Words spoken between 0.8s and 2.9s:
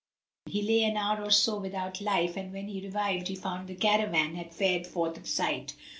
an hour or so without life, and when he